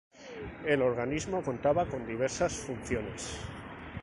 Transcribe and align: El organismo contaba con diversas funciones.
El 0.65 0.81
organismo 0.81 1.43
contaba 1.43 1.85
con 1.85 2.07
diversas 2.07 2.53
funciones. 2.53 3.37